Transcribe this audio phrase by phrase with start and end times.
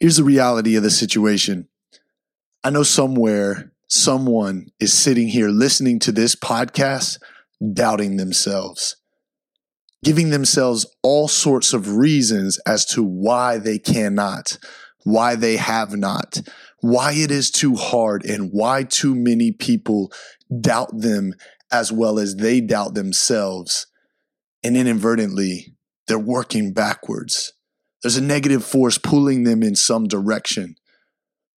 [0.00, 1.66] Here's the reality of the situation.
[2.62, 7.18] I know somewhere someone is sitting here listening to this podcast,
[7.72, 8.94] doubting themselves,
[10.04, 14.58] giving themselves all sorts of reasons as to why they cannot,
[15.02, 16.42] why they have not,
[16.78, 20.12] why it is too hard, and why too many people
[20.60, 21.34] doubt them
[21.72, 23.88] as well as they doubt themselves.
[24.62, 25.74] And inadvertently,
[26.06, 27.52] they're working backwards.
[28.02, 30.76] There's a negative force pulling them in some direction.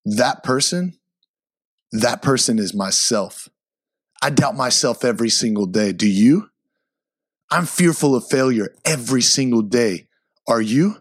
[0.05, 0.99] That person,
[1.93, 3.49] that person is myself.
[4.23, 5.93] I doubt myself every single day.
[5.93, 6.51] Do you?
[7.51, 10.07] I'm fearful of failure every single day.
[10.47, 10.97] Are you?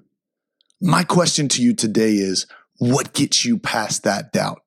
[0.82, 2.48] My question to you today is
[2.78, 4.62] what gets you past that doubt?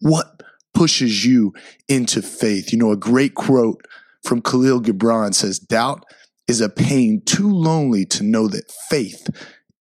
[0.00, 0.42] What
[0.74, 1.54] pushes you
[1.88, 2.72] into faith?
[2.72, 3.86] You know, a great quote
[4.22, 6.04] from Kahlil Gibran says, Doubt
[6.46, 9.28] is a pain too lonely to know that faith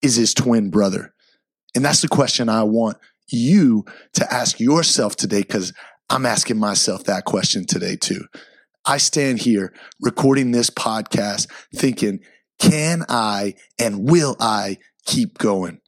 [0.03, 1.13] is his twin brother?
[1.73, 2.97] And that's the question I want
[3.29, 5.73] you to ask yourself today because
[6.09, 8.25] I'm asking myself that question today too.
[8.85, 12.19] I stand here recording this podcast thinking,
[12.59, 15.79] can I and will I keep going?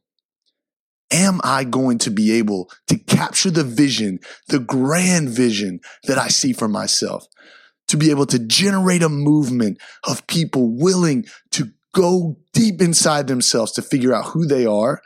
[1.12, 6.28] Am I going to be able to capture the vision, the grand vision that I
[6.28, 7.26] see for myself?
[7.88, 9.78] To be able to generate a movement
[10.08, 15.00] of people willing to go deep inside themselves to figure out who they are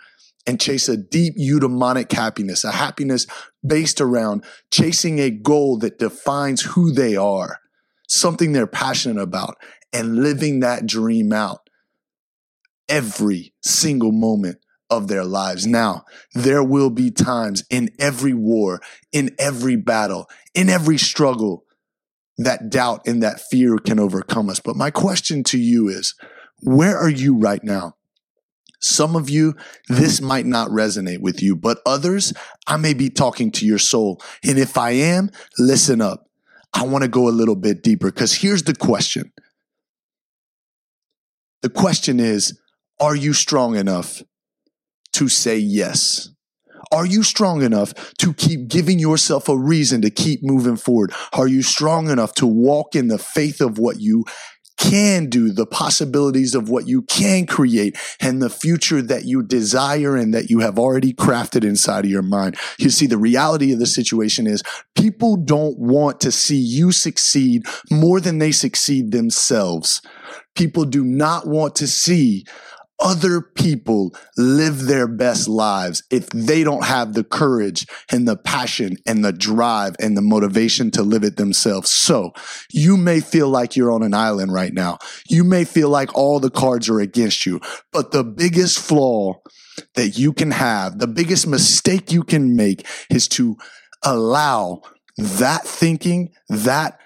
[0.45, 3.29] and chase a deep eudaimonic happiness, a happiness
[3.65, 7.61] based around chasing a goal that defines who they are,
[8.09, 9.57] something they're passionate about,
[9.93, 11.61] and living that dream out
[12.89, 14.59] every single moment
[14.91, 15.69] of their lives.
[15.69, 16.05] Now,
[16.35, 18.81] there will be times in every war,
[19.13, 21.65] in every battle, in every struggle
[22.37, 24.59] that doubt and that fear can overcome us.
[24.59, 26.15] But my question to you is,
[26.63, 27.95] where are you right now?
[28.81, 29.97] Some of you, mm-hmm.
[29.97, 32.33] this might not resonate with you, but others,
[32.67, 34.23] I may be talking to your soul.
[34.43, 36.27] And if I am, listen up.
[36.73, 39.33] I want to go a little bit deeper because here's the question.
[41.63, 42.59] The question is,
[43.01, 44.23] are you strong enough
[45.15, 46.31] to say yes?
[46.93, 51.13] Are you strong enough to keep giving yourself a reason to keep moving forward?
[51.33, 54.25] Are you strong enough to walk in the faith of what you
[54.81, 60.17] can do, the possibilities of what you can create, and the future that you desire
[60.17, 62.57] and that you have already crafted inside of your mind.
[62.79, 64.63] You see, the reality of the situation is
[64.97, 70.01] people don't want to see you succeed more than they succeed themselves.
[70.57, 72.47] People do not want to see
[73.01, 78.97] other people live their best lives if they don't have the courage and the passion
[79.07, 81.91] and the drive and the motivation to live it themselves.
[81.91, 82.33] So
[82.71, 84.99] you may feel like you're on an island right now.
[85.29, 87.61] You may feel like all the cards are against you,
[87.93, 89.41] but the biggest flaw
[89.95, 93.57] that you can have, the biggest mistake you can make is to
[94.03, 94.83] allow
[95.17, 96.99] that thinking, that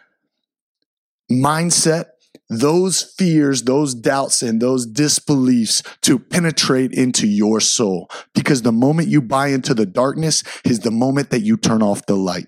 [1.31, 2.07] mindset
[2.49, 8.11] those fears, those doubts, and those disbeliefs to penetrate into your soul.
[8.35, 12.07] Because the moment you buy into the darkness is the moment that you turn off
[12.07, 12.47] the light.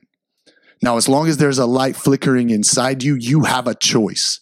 [0.82, 4.40] Now, as long as there's a light flickering inside you, you have a choice.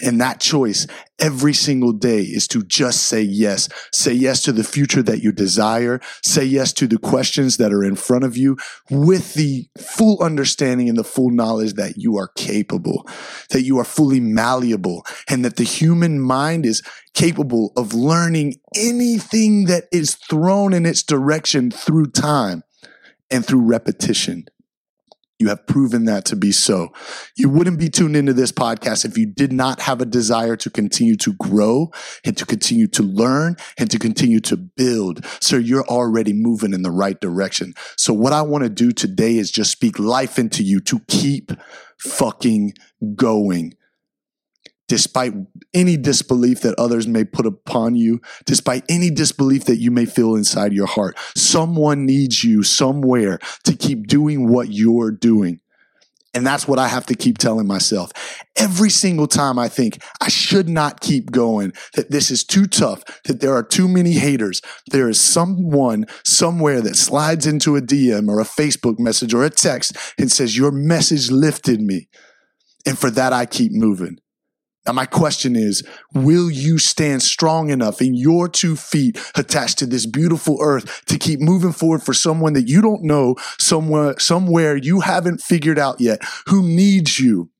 [0.00, 0.86] And that choice
[1.18, 3.68] every single day is to just say yes.
[3.92, 6.00] Say yes to the future that you desire.
[6.22, 8.56] Say yes to the questions that are in front of you
[8.90, 13.06] with the full understanding and the full knowledge that you are capable,
[13.50, 16.82] that you are fully malleable, and that the human mind is
[17.14, 22.62] capable of learning anything that is thrown in its direction through time
[23.30, 24.46] and through repetition.
[25.42, 26.92] You have proven that to be so.
[27.36, 30.70] You wouldn't be tuned into this podcast if you did not have a desire to
[30.70, 31.90] continue to grow
[32.24, 35.26] and to continue to learn and to continue to build.
[35.40, 37.74] So you're already moving in the right direction.
[37.98, 41.50] So what I want to do today is just speak life into you to keep
[41.98, 42.74] fucking
[43.16, 43.74] going
[44.92, 45.32] despite
[45.72, 50.36] any disbelief that others may put upon you, despite any disbelief that you may feel
[50.36, 51.18] inside your heart.
[51.34, 55.60] Someone needs you somewhere to keep doing what you're doing.
[56.34, 58.12] And that's what I have to keep telling myself.
[58.54, 63.02] Every single time I think I should not keep going, that this is too tough,
[63.24, 64.60] that there are too many haters,
[64.90, 69.48] there is someone somewhere that slides into a DM or a Facebook message or a
[69.48, 72.10] text and says, Your message lifted me.
[72.84, 74.18] And for that, I keep moving.
[74.84, 79.86] Now, my question is, will you stand strong enough in your two feet attached to
[79.86, 84.76] this beautiful earth to keep moving forward for someone that you don't know, somewhere, somewhere
[84.76, 87.51] you haven't figured out yet, who needs you?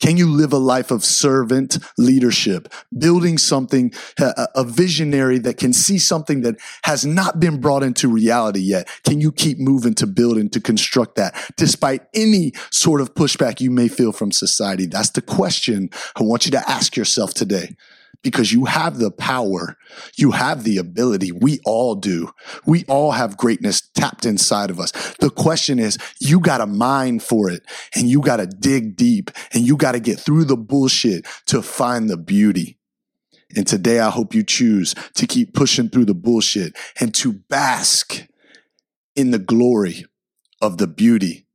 [0.00, 5.58] Can you live a life of servant leadership, building something, uh, uh, a, visionary that
[5.58, 8.88] can see something that has not been brought into reality yet?
[9.04, 13.60] Can you keep moving to build and to construct that despite any sort of pushback
[13.60, 14.86] you may feel from society?
[14.86, 17.76] That's the question I want you to ask yourself today
[18.22, 19.76] because you have the power.
[20.16, 21.32] You have the ability.
[21.32, 22.30] We all do.
[22.66, 24.92] We all have greatness tapped inside of us.
[25.20, 27.62] The question is, you got a mind for it
[27.94, 31.62] and you got to dig deep and you got to get through the bullshit to
[31.62, 32.78] find the beauty.
[33.56, 38.26] And today I hope you choose to keep pushing through the bullshit and to bask
[39.16, 40.04] in the glory
[40.60, 41.46] of the beauty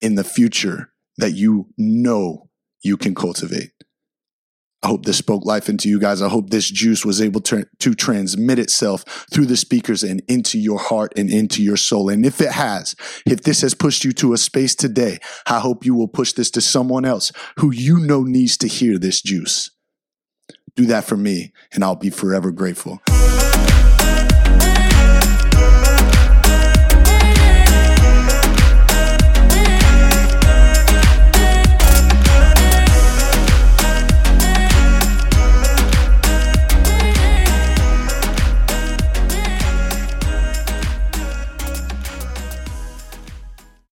[0.00, 2.50] in the future that you know
[2.82, 3.70] you can cultivate.
[4.82, 6.20] I hope this spoke life into you guys.
[6.20, 10.58] I hope this juice was able to, to transmit itself through the speakers and into
[10.58, 12.08] your heart and into your soul.
[12.08, 15.84] And if it has, if this has pushed you to a space today, I hope
[15.84, 19.70] you will push this to someone else who you know needs to hear this juice.
[20.74, 23.00] Do that for me, and I'll be forever grateful.